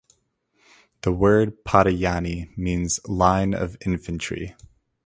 The 1.03 1.11
word 1.11 1.63
Padayani 1.63 2.57
means 2.57 2.99
line 3.07 3.53
of 3.53 3.77
infantry. 3.85 4.55